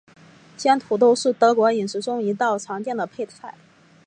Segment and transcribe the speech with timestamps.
[0.57, 3.53] 煎土豆是德国饮食中一道常见的配菜。